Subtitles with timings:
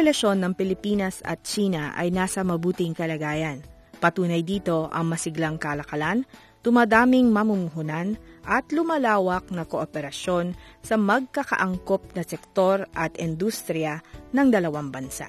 [0.00, 3.60] Relasyon ng Pilipinas at China ay nasa mabuting kalagayan.
[4.00, 6.24] Patunay dito ang masiglang kalakalan,
[6.64, 8.16] tumadaming mamumuhunan
[8.48, 14.00] at lumalawak na kooperasyon sa magkakaangkop na sektor at industriya
[14.32, 15.28] ng dalawang bansa.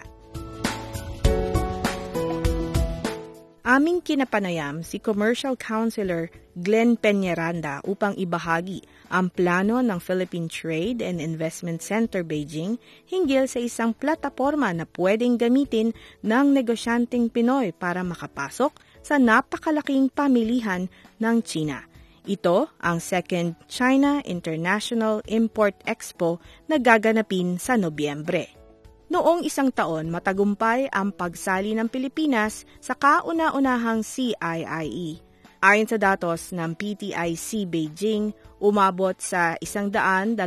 [3.72, 6.28] Aming kinapanayam si Commercial Counselor
[6.60, 12.76] Glenn Peñaranda upang ibahagi ang plano ng Philippine Trade and Investment Center Beijing
[13.08, 20.92] hinggil sa isang plataforma na pwedeng gamitin ng negosyanteng Pinoy para makapasok sa napakalaking pamilihan
[21.24, 21.88] ng China.
[22.28, 28.61] Ito ang second China International Import Expo na gaganapin sa Nobyembre.
[29.12, 35.20] Noong isang taon, matagumpay ang pagsali ng Pilipinas sa kauna-unahang CIIE.
[35.60, 38.32] Ayon sa datos ng PTIC Beijing,
[38.64, 40.40] umabot sa 124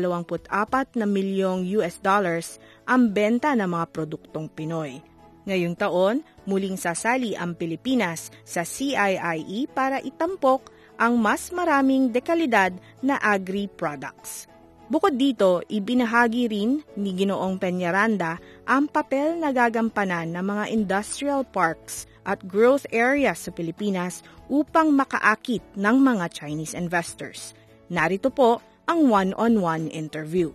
[0.97, 2.57] na milyong US dollars
[2.89, 4.97] ang benta ng mga produktong Pinoy.
[5.45, 12.73] Ngayong taon, muling sasali ang Pilipinas sa CIIE para itampok ang mas maraming dekalidad
[13.05, 14.49] na agri-products.
[14.85, 22.09] Bukod dito, ibinahagi rin ni Ginoong Peñaranda ang papel na gagampanan ng mga industrial parks
[22.25, 27.53] at growth areas sa Pilipinas upang makaakit ng mga Chinese investors.
[27.93, 30.49] Narito po ang one-on-one interview.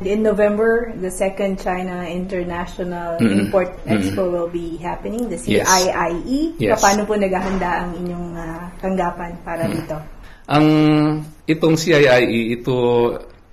[0.00, 3.46] In November, the second China International Mm-mm.
[3.46, 3.76] Import.
[3.84, 5.36] Expo will be happening, the.
[5.36, 6.56] CIIE.
[6.56, 6.80] Yes.
[6.80, 10.19] Paano po naghahanda ang inyong ah, tanggapan para dito?
[10.50, 10.66] Ang
[11.46, 12.74] itong CIIE, ito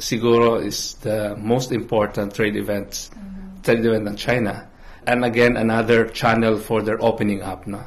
[0.02, 3.14] siguro is the most important trade events,
[3.62, 4.66] trade event ng China.
[5.06, 7.70] And again, another channel for their opening up.
[7.70, 7.86] No?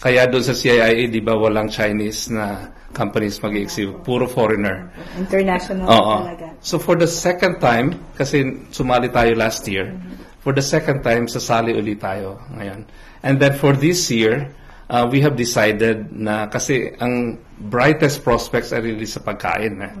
[0.00, 4.92] Kaya doon sa CIIE, di ba walang Chinese na companies mag-exhibit, puro foreigner.
[5.16, 6.16] International Oo.
[6.24, 6.46] talaga.
[6.60, 9.96] So for the second time, kasi sumali tayo last year,
[10.44, 12.84] for the second time, sasali ulit tayo ngayon.
[13.24, 14.52] And then for this year,
[14.90, 17.38] uh, we have decided na kasi ang
[17.70, 19.78] brightest prospects are really sa pagkain.
[19.78, 19.92] Eh.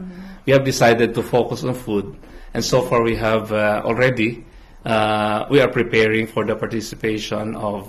[0.44, 2.10] We have decided to focus on food.
[2.50, 4.42] And so far we have uh, already,
[4.82, 7.86] uh, we are preparing for the participation of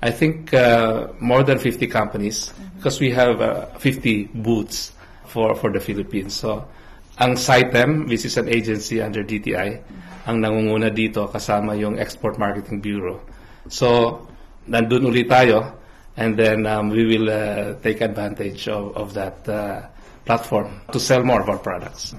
[0.00, 4.94] I think uh, more than 50 companies because we have uh, 50 booths
[5.26, 6.38] for for the Philippines.
[6.38, 6.64] So
[7.18, 9.82] ang SITEM, which is an agency under DTI,
[10.30, 13.20] ang nangunguna dito kasama yung Export Marketing Bureau.
[13.66, 14.22] So
[14.70, 15.77] nandun ulit tayo
[16.18, 19.86] and then um, we will uh, take advantage of, of that uh,
[20.26, 22.12] platform to sell more of our products.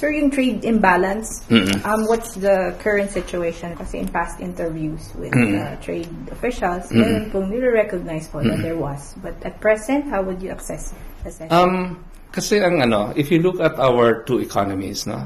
[0.00, 1.84] Yung trade imbalance, Mm-mm.
[1.84, 3.76] um, what's the current situation?
[3.76, 5.60] Kasi in past interviews with Mm-mm.
[5.60, 9.12] uh, trade officials, meron pong nire-recognize po that there was.
[9.20, 11.52] But at present, how would you assess, assess?
[11.52, 12.00] Um,
[12.32, 15.20] kasi ang ano, if you look at our two economies, no,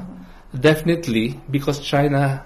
[0.51, 2.43] definitely because China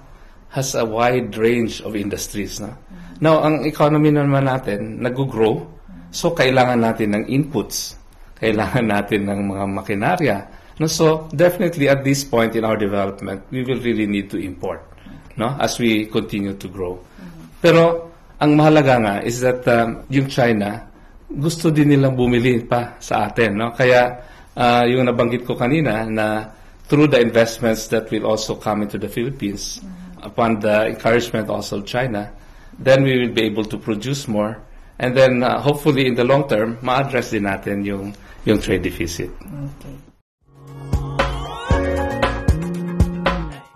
[0.49, 2.73] has a wide range of industries, no.
[3.19, 5.67] Now, ang economy naman natin nag-grow,
[6.09, 7.99] so kailangan natin ng inputs,
[8.39, 10.37] kailangan natin ng mga makinarya.
[10.79, 14.79] No, so definitely at this point in our development, we will really need to import,
[15.35, 16.95] no, as we continue to grow.
[17.59, 18.07] Pero
[18.39, 20.89] ang mahalaga nga is that um, yung China
[21.29, 23.69] gusto din nilang bumili pa sa atin, no?
[23.69, 24.17] Kaya
[24.57, 26.49] ah, yung nabanggit ko kanina na
[26.89, 29.77] through the investments that will also come into the Philippines
[30.23, 32.31] upon the encouragement also of China,
[32.77, 34.59] then we will be able to produce more
[34.99, 38.11] and then ah, hopefully in the long term ma-address din natin yung
[38.43, 39.31] yung trade deficit.
[39.79, 39.95] Okay.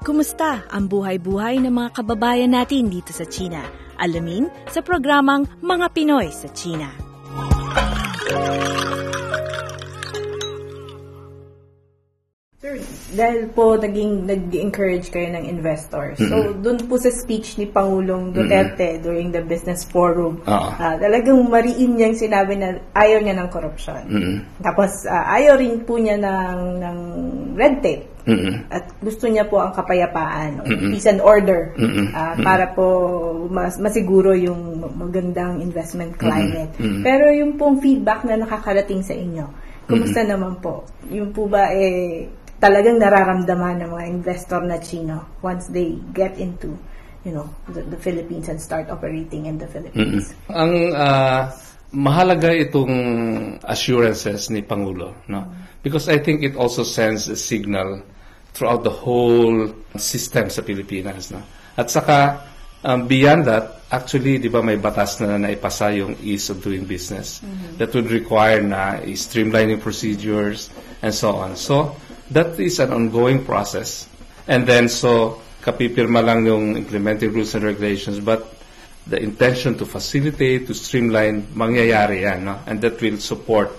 [0.03, 3.63] Kumusta ang buhay-buhay ng mga kababayan natin dito sa China?
[3.95, 6.91] Alamin sa programang Mga Pinoy sa China.
[13.13, 16.17] Dahil po naging nag-encourage kayo ng investors.
[16.17, 20.69] So, doon po sa speech ni Pangulong Duterte during the business forum, Oo.
[20.73, 24.03] ah, talagang mariin niyang sinabi na ayaw niya ng korupsyon.
[24.61, 26.97] Tapos, ah, ayaw rin po niya ng, ng
[27.53, 28.05] red tape.
[28.23, 28.71] Mm-mm.
[28.71, 31.75] At gusto niya po ang kapayapaan, o peace and order,
[32.15, 32.87] ah, para po
[33.51, 36.71] mas, masiguro yung magandang investment climate.
[36.79, 39.43] Pero yung pong feedback na nakakarating sa inyo,
[39.83, 40.87] kumusta naman po?
[41.11, 46.73] Yung po ba eh, talagang nararamdaman ng mga investor na Chino once they get into
[47.23, 50.35] you know, the, the Philippines and start operating in the Philippines.
[50.51, 51.55] Ang ah,
[51.95, 52.93] mahalaga itong
[53.63, 55.47] assurances ni Pangulo, no?
[55.81, 58.03] Because I think it also sends a signal
[58.51, 61.41] throughout the whole system sa Pilipinas, no?
[61.79, 62.43] At saka
[62.83, 67.39] um, beyond that, actually, 'di ba may batas na naipasa yung ease of doing business
[67.79, 70.69] that would require na streamlining procedures
[70.99, 71.55] and so on.
[71.55, 71.95] So,
[72.31, 74.07] that is an ongoing process.
[74.47, 78.53] And then so kapipirma lang yung implementing rules and regulations but
[79.07, 82.59] the intention to facilitate, to streamline, mangyayari yan, no?
[82.67, 83.69] And that will support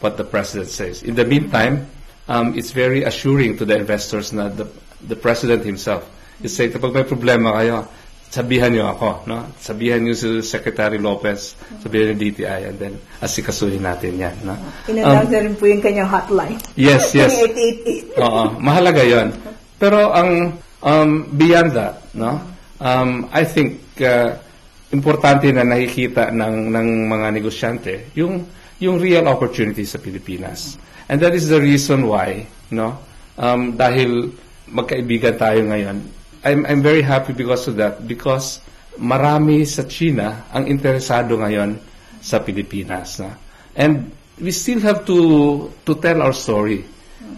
[0.00, 1.02] what the President says.
[1.02, 1.88] In the meantime,
[2.28, 4.68] um, it's very assuring to the investors na the,
[5.00, 6.04] the President himself
[6.42, 7.88] is saying, kapag may problema kayo,
[8.30, 9.48] sabihan niyo ako, no?
[9.56, 14.54] Sabihan niyo si Secretary Lopez, sabihan niyo DTI, and then asikasuhin natin yan, no?
[14.90, 16.58] Inannounce na rin po yung kanyang hotline.
[16.76, 17.32] Yes, yes.
[17.32, 18.22] 8888.
[18.22, 19.28] Oo, mahalaga 'yon.
[19.76, 22.40] Pero ang um, beyond that, no?
[22.76, 24.36] Um, I think uh,
[24.92, 28.44] importante na nakikita ng ng mga negosyante yung
[28.76, 30.76] yung real opportunity sa Pilipinas.
[31.08, 33.00] And that is the reason why, no?
[33.38, 34.34] Um, dahil
[34.68, 35.96] magkaibigan tayo ngayon.
[36.46, 38.62] I'm I'm very happy because of that because
[38.94, 41.74] marami sa China ang interesado ngayon
[42.22, 43.34] sa Pilipinas, no?
[43.74, 45.18] And we still have to
[45.82, 46.86] to tell our story.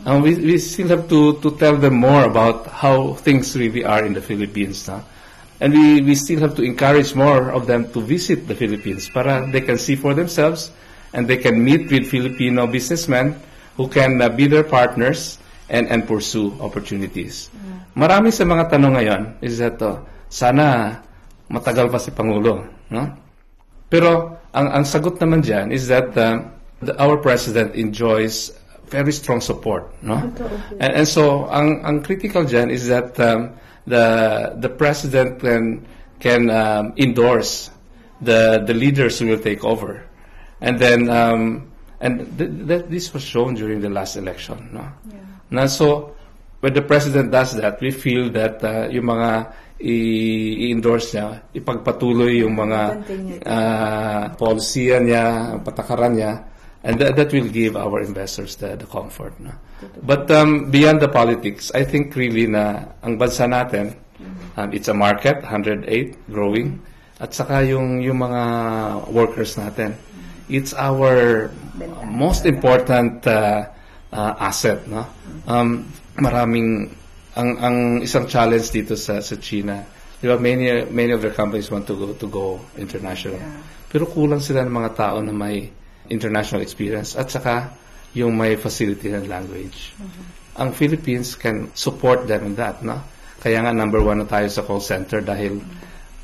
[0.04, 4.04] Um, we, we still have to, to tell them more about how things really are
[4.04, 4.86] in the Philippines.
[4.86, 5.02] No?
[5.60, 9.48] And we, we still have to encourage more of them to visit the Philippines para
[9.50, 10.70] they can see for themselves
[11.12, 13.40] and they can meet with Filipino businessmen
[13.76, 17.52] who can uh, be their partners and, and pursue opportunities.
[17.96, 20.98] Marami sa mga tanong ngayon is that uh, sana
[21.48, 22.64] matagal pa si Pangulo.
[22.88, 23.04] No?
[23.88, 26.44] Pero ang, ang sagot naman dyan is that uh,
[26.80, 28.52] the, our President enjoys
[28.88, 30.16] very strong support, no?
[30.80, 33.52] And, and so, ang ang critical dyan is that um,
[33.84, 35.84] the the president can
[36.18, 37.70] can um, endorse
[38.20, 40.04] the the leaders who will take over,
[40.60, 41.68] and then um,
[42.00, 44.88] and th- th- this was shown during the last election, no?
[45.50, 46.14] Na so,
[46.60, 52.58] when the president does that, we feel that uh, yung mga i-endorse niya, ipagpatuloy yung
[52.58, 52.80] mga
[53.46, 56.42] uh, polisiya niya, patakaran niya,
[56.82, 59.38] and that, that will give our investors the, the comfort.
[59.38, 59.54] No?
[60.02, 63.94] But um, beyond the politics, I think really na ang bansa natin,
[64.58, 65.86] um, it's a market, 108,
[66.26, 66.82] growing,
[67.22, 68.42] at saka yung, yung mga
[69.14, 69.94] workers natin.
[70.50, 71.50] It's our
[72.02, 73.70] most important uh,
[74.12, 74.86] uh, asset.
[74.88, 75.06] No?
[75.46, 76.92] Um, maraming,
[77.36, 79.84] ang, ang isang challenge dito sa, sa China,
[80.18, 83.38] di ba, many, many of their companies want to go, to go international.
[83.88, 85.70] Pero kulang sila ng mga tao na may
[86.08, 87.72] international experience at saka
[88.16, 89.92] yung may facility and language.
[90.56, 93.00] Ang Philippines can support them in that, no?
[93.38, 95.62] Kaya nga number one na tayo sa call center dahil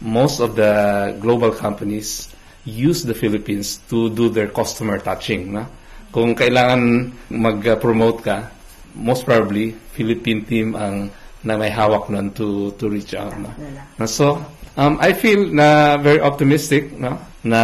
[0.03, 2.27] most of the global companies
[2.67, 5.69] use the Philippines to do their customer touching, no?
[6.14, 8.46] Kung kailangan mag-promote ka,
[8.94, 11.11] most probably Philippine team ang
[11.42, 13.50] na may hawak nun to to reach out, no?
[13.99, 14.38] Na So,
[14.78, 17.18] um, I feel na very optimistic, no?
[17.42, 17.62] Na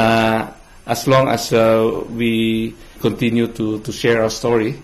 [0.83, 4.75] as long as uh, we continue to to share our story,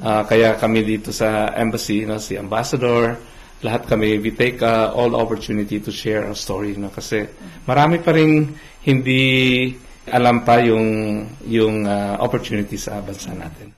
[0.00, 3.20] uh, kaya kami dito sa embassy, no, si ambassador,
[3.60, 7.28] lahat kami we take uh, all opportunity to share our story, no, kasi
[7.68, 8.50] marami pa ring
[8.82, 9.76] hindi
[10.10, 13.72] alam pa yung yung uh, opportunity sa bansa natin.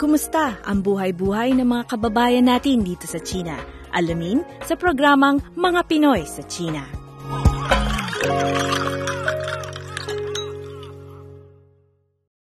[0.00, 3.56] Kumusta ang buhay-buhay ng mga kababayan natin dito sa China?
[3.92, 6.80] Alamin sa programang Mga Pinoy sa China.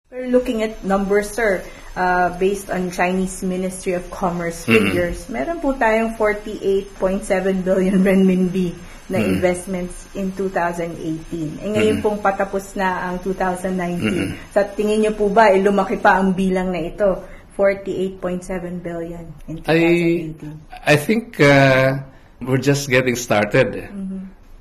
[0.09, 1.61] We're looking at numbers, sir.
[1.93, 8.73] Uh, based on Chinese Ministry of Commerce figures, meron po tayong 48.7 billion renminbi
[9.11, 11.59] na investments in 2018.
[11.59, 14.55] Eh ngayon pong patapos na ang 2019.
[14.55, 17.19] Sa tingin niyo po ba, eh, lumaki pa ang bilang na ito?
[17.53, 19.67] 48.7 billion in 2018.
[19.67, 22.01] I I think uh,
[22.41, 23.91] we're just getting started.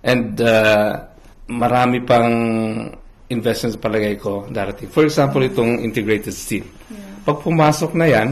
[0.02, 1.08] And uh,
[1.48, 2.30] marami pang
[3.32, 4.92] investments palagay ko darating.
[4.92, 6.68] For example, itong integrated steel.
[7.22, 8.28] Pag pumasok na yan,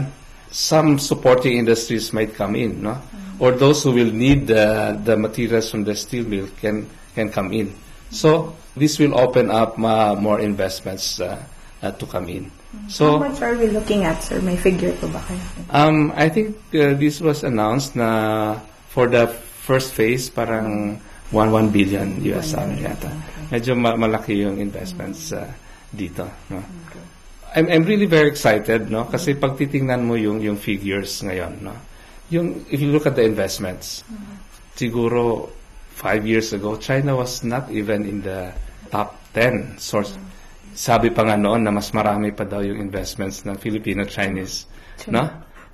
[0.51, 2.99] some supporting industries might come in, no?
[3.41, 6.85] Or those who will need the, the materials from the steel mill can,
[7.17, 7.73] can come in.
[8.13, 11.41] So, this will open up uh, more investments uh,
[11.81, 12.51] uh, to come in.
[12.87, 14.39] So, How much are we looking at, sir?
[14.39, 15.41] May figure po ba kayo?
[15.73, 18.61] Um, I think uh, this was announced na
[18.93, 19.27] for the
[19.65, 23.11] first phase parang 1 1 billion US dollar yata.
[23.51, 25.47] Medyo ma- malaki yung investments uh,
[25.91, 26.27] dito.
[26.47, 26.63] No?
[27.55, 31.75] I'm, I'm really very excited no kasi pag titingnan mo yung yung figures ngayon no.
[32.31, 34.07] Yung if you look at the investments
[34.79, 35.51] siguro
[35.93, 38.49] five years ago China was not even in the
[38.87, 40.15] top 10 source
[40.71, 44.67] sabi pa nga noon na mas marami pa daw yung investments ng Filipino-Chinese.
[45.11, 45.27] No?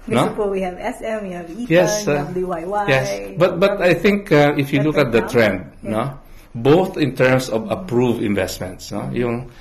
[0.08, 2.08] Kasi po, we have SM, we have EPAN, Yes.
[2.08, 2.86] we uh, have DYY.
[2.88, 3.08] yes.
[3.36, 6.16] But but I think uh, if you look at the trend, no,
[6.56, 9.52] both in terms of approved investments, no, yung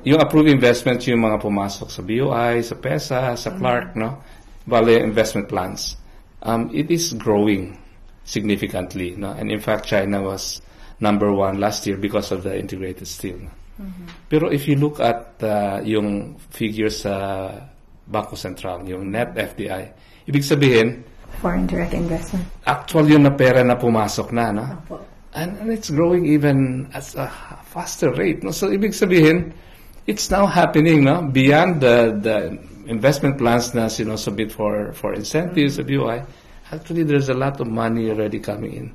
[0.00, 4.24] yung approved investments yung mga pumasok sa BOI, sa PESA, sa Clark, no,
[4.64, 5.99] Vale investment plans.
[6.42, 7.78] Um, it is growing
[8.24, 10.62] significantly, no, and in fact China was
[11.00, 13.38] number one last year because of the integrated steel.
[13.38, 13.50] No?
[14.28, 17.48] Pero if you look at uh, yung figures sa
[18.04, 19.92] Bangko Sentral, yung net FDI,
[20.28, 21.00] ibig sabihin,
[21.40, 22.44] Foreign direct investment.
[22.66, 24.64] actual yun na pera na pumasok na, no?
[24.84, 25.00] Opo.
[25.32, 27.30] And, and it's growing even at a
[27.62, 28.42] faster rate.
[28.42, 28.50] No?
[28.50, 29.54] So, ibig sabihin,
[30.10, 31.22] it's now happening no?
[31.22, 32.36] beyond the, the
[32.90, 36.18] investment plans na sinusubmit for, for incentives, mm BUI.
[36.70, 38.86] Actually, there's a lot of money already coming in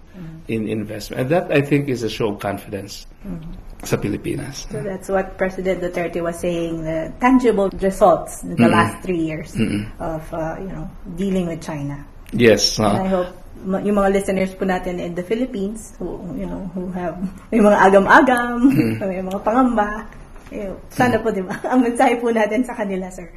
[0.48, 1.28] in investment.
[1.28, 3.04] And that, I think, is a show of confidence
[3.84, 4.64] sa Pilipinas.
[4.72, 9.52] So that's what President Duterte was saying, the tangible results in the last three years
[10.00, 10.88] of, uh, you know,
[11.20, 12.00] dealing with China.
[12.32, 12.80] Yes.
[12.80, 13.32] uh, I hope
[13.66, 17.18] yung mga listeners po natin in the Philippines who, you know, who have
[17.52, 18.58] may mga agam-agam,
[19.02, 20.06] may mga pangamba.
[20.90, 21.56] Sana po, di ba?
[21.72, 23.28] Ang mensahe po natin sa kanila, sir.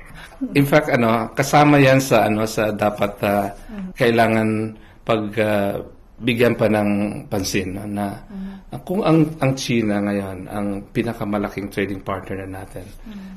[0.55, 3.51] In fact, ano, kasama yan sa ano sa dapat ah,
[3.99, 5.83] kailangan pag ah,
[6.19, 6.91] bigyan pa ng
[7.31, 8.19] pansin no, na
[8.75, 12.87] ah, kung ang ang China ngayon ang pinakamalaking trading partner na natin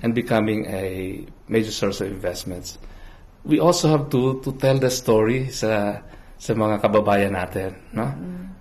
[0.01, 2.81] and becoming a major source of investments.
[3.41, 6.01] We also have to to tell the story sa
[6.41, 8.05] sa mga kababayan natin, no?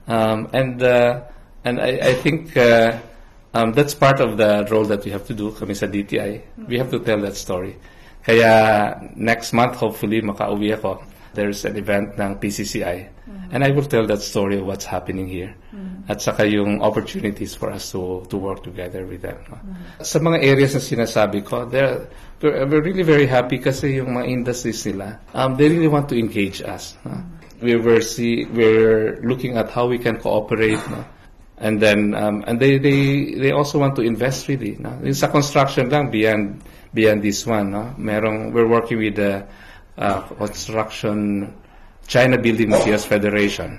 [0.08, 1.24] Um, and uh,
[1.64, 2.96] and I, I think uh,
[3.54, 6.42] um, that's part of the role that we have to do kami sa DTI.
[6.68, 7.76] We have to tell that story.
[8.22, 11.02] Kaya next month, hopefully, makauwi ako.
[11.32, 13.20] There's an event ng PCCI.
[13.52, 15.54] And I will tell that story of what's happening here.
[16.08, 19.38] At saka yung opportunities for us to to work together with them.
[19.46, 19.58] no?
[20.02, 22.06] Sa mga areas na sinasabi ko, they're,
[22.42, 26.62] we're, really very happy kasi yung mga industries nila, um, they really want to engage
[26.62, 26.98] us.
[27.06, 27.22] no?
[27.62, 30.82] We were see, we're looking at how we can cooperate.
[30.90, 31.06] No?
[31.60, 34.76] And then, um, and they, they, they also want to invest really.
[34.80, 34.96] No?
[35.04, 36.64] Yung Sa construction lang, beyond,
[36.96, 37.92] beyond this one, no?
[38.00, 39.44] Merong, we're working with the
[40.00, 41.52] uh, construction
[42.08, 43.78] China Building Materials Federation.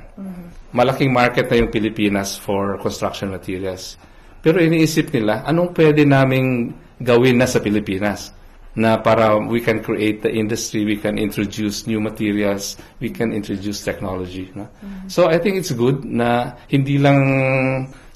[0.71, 3.99] Malaking market na yung Pilipinas for construction materials.
[4.39, 6.71] Pero iniisip nila, anong pwede naming
[7.01, 8.31] gawin na sa Pilipinas?
[8.71, 13.83] Na para we can create the industry, we can introduce new materials, we can introduce
[13.83, 14.47] technology.
[14.55, 14.71] No?
[15.11, 17.19] So I think it's good na hindi lang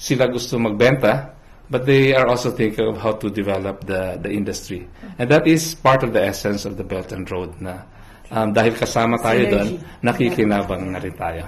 [0.00, 1.36] sila gusto magbenta,
[1.68, 4.88] but they are also thinking of how to develop the, the industry.
[5.18, 7.84] And that is part of the essence of the Belt and Road na
[8.32, 9.68] um, dahil kasama tayo doon,
[10.00, 11.44] nakikinabang na rin tayo.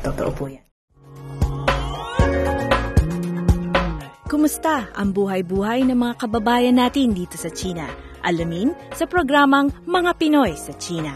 [0.00, 0.64] Totoo po yan.
[4.30, 8.09] Kumusta ang buhay-buhay ng mga kababayan natin dito sa China?
[8.24, 11.12] Alamin sa programang Mga Pinoy sa China.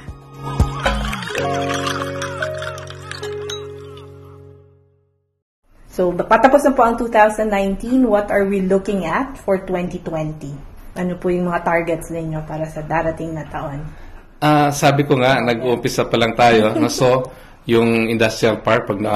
[5.94, 8.02] So, patapos na po ang 2019.
[8.10, 10.50] What are we looking at for 2020?
[10.98, 13.78] Ano po yung mga targets ninyo para sa darating na taon?
[14.42, 16.74] Ah, sabi ko nga, nag-uumpisa pa lang tayo.
[16.74, 16.90] no?
[16.90, 17.30] So,
[17.70, 19.14] yung industrial park, pag, na,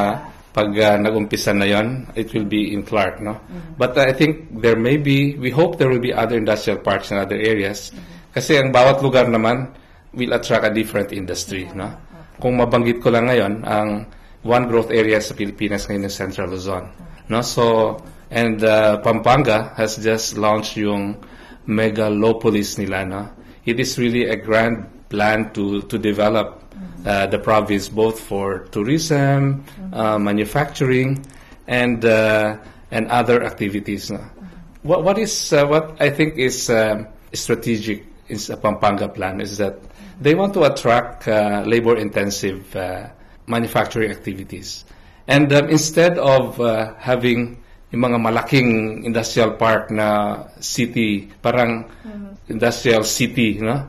[0.52, 3.20] pag ah, nag-umpisa na yon, it will be in Clark.
[3.20, 3.38] No?
[3.76, 7.18] But I think there may be, we hope there will be other industrial parks in
[7.18, 7.92] other areas.
[8.32, 9.70] Kasi ang bawat lugar naman
[10.14, 11.68] will attract a different industry.
[11.76, 11.92] No?
[12.40, 14.06] Kung mabanggit ko lang ngayon, ang
[14.42, 16.88] one growth area sa Pilipinas ngayon is Central Luzon.
[17.28, 17.44] No?
[17.44, 17.96] So,
[18.32, 21.20] and uh, Pampanga has just launched yung
[21.68, 23.04] megalopolis nila.
[23.04, 23.22] No?
[23.68, 26.62] It is really a grand plan to, to develop
[27.06, 31.24] uh, the province both for tourism, uh, manufacturing,
[31.66, 32.56] and, uh,
[32.90, 34.10] and other activities.
[34.10, 34.24] No?
[34.82, 39.58] What, what is uh, what I think is um strategic is a Pampanga plan is
[39.58, 39.76] that
[40.20, 43.08] they want to attract uh, labor-intensive uh,
[43.46, 44.84] manufacturing activities,
[45.26, 47.62] and um, instead of uh, having
[47.92, 51.88] yung mga malaking industrial park na city, parang
[52.48, 53.88] industrial city, no?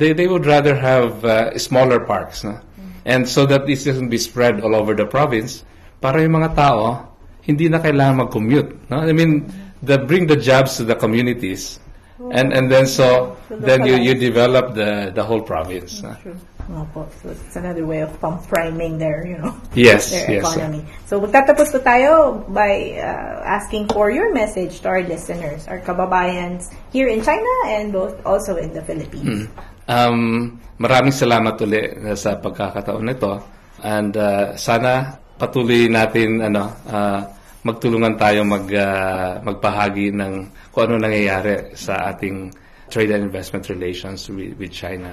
[0.00, 2.42] They, they would rather have uh, smaller parks.
[2.42, 2.56] No?
[3.04, 5.62] And so that this doesn't be spread all over the province,
[6.00, 7.12] para yung mga tao,
[7.44, 8.88] hindi na kailangan mag-commute.
[8.88, 9.04] No?
[9.04, 9.52] I mean,
[9.84, 11.78] the, bring the jobs to the communities.
[12.20, 16.04] And and then so then you you develop the the whole province.
[16.20, 16.36] True.
[16.68, 17.08] Opo.
[17.24, 20.44] So it's another way of pump priming their, you know, Yes, their yes.
[20.44, 20.84] economy.
[21.08, 26.68] So magtatapos po tayo by uh, asking for your message to our listeners, our kababayans
[26.92, 29.48] here in China and both also in the Philippines.
[29.90, 33.42] Um, maraming salamat uli uh, sa pagkakataon nito
[33.82, 37.26] and uh, sana patuloy natin ano uh,
[37.66, 42.54] magtulungan tayo mag uh, magbahagi ng kung ano nangyayari sa ating
[42.86, 45.10] trade and investment relations with, with China.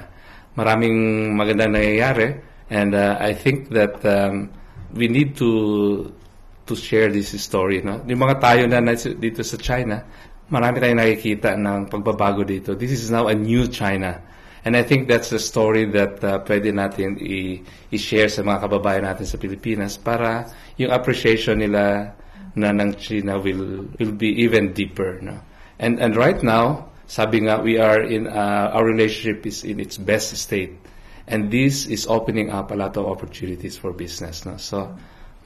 [0.53, 2.37] Maraming magandang nangyayari
[2.69, 4.53] and uh, I think that um,
[4.93, 6.05] we need to
[6.69, 7.81] to share this story.
[7.81, 8.05] No?
[8.05, 10.05] Yung mga tayo na dito sa China,
[10.53, 12.77] marami tayong nakikita ng pagbabago dito.
[12.77, 14.36] This is now a new China.
[14.65, 17.61] And I think that's a story that uh, pwede natin i-
[17.93, 20.49] i-share sa mga kababayan natin sa Pilipinas para
[20.81, 22.13] yung appreciation nila
[22.57, 25.21] na ng China will will be even deeper.
[25.21, 25.37] No?
[25.77, 29.95] And and right now, sabi nga, we are in, uh, our relationship is in its
[30.01, 30.73] best state.
[31.27, 34.43] And this is opening up a lot of opportunities for business.
[34.47, 34.57] No?
[34.57, 34.89] So,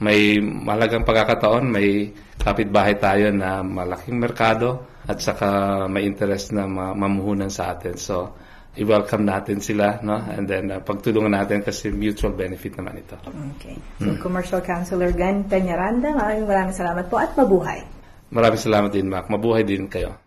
[0.02, 6.94] may malagang pagkakataon, may kapitbahay tayo na malaking merkado at saka may interest na ma-
[6.96, 7.94] mamuhunan sa atin.
[7.94, 8.34] So,
[8.72, 10.16] i-welcome natin sila, no?
[10.16, 13.20] And then, uh, pagtulungan natin kasi mutual benefit naman ito.
[13.58, 13.76] Okay.
[14.00, 17.84] So, Commercial Councilor Gan Peñaranda, maraming maraming salamat po at mabuhay.
[18.32, 19.28] Maraming salamat din, Mac.
[19.28, 20.21] Mabuhay din kayo.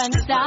[0.00, 0.40] Bansa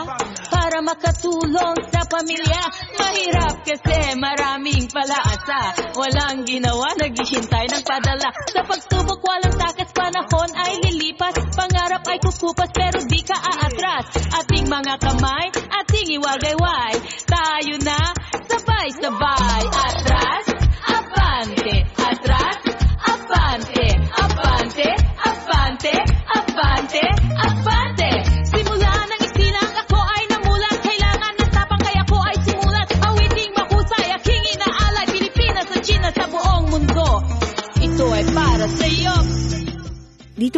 [0.49, 2.63] para makatulong sa pamilya.
[2.97, 5.93] Mahirap kasi maraming palaasa.
[5.93, 8.33] Walang ginawa, naghihintay ng padala.
[8.49, 11.37] Sa pagtubok, walang takas, panahon ay lilipas.
[11.53, 14.09] Pangarap ay kukupas, pero di ka aatras.
[14.41, 16.93] Ating mga kamay, ating iwagayway.
[17.29, 18.01] Tayo na,
[18.49, 19.63] sabay-sabay.
[19.69, 20.12] Atras,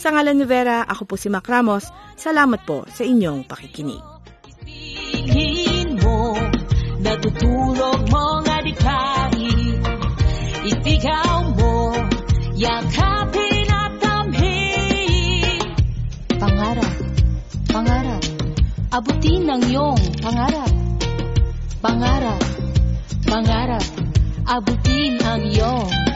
[0.00, 1.84] Sa ngalan ni Vera, ako po si Mac Ramos.
[2.16, 4.00] Salamat po sa inyong pakikinig.
[6.00, 6.32] Mo,
[7.04, 9.76] natutulog mong adikain.
[10.64, 11.92] Isigaw mo,
[12.56, 15.60] yakapin at damhin.
[16.40, 16.96] Pangarap,
[17.68, 18.24] pangarap,
[18.96, 20.72] abutin ang iyong pangarap.
[21.84, 22.42] Pangarap,
[23.28, 23.84] pangarap,
[24.48, 26.09] abutin ang iyong